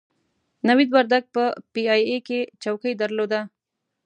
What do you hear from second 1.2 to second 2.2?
په پي ای اې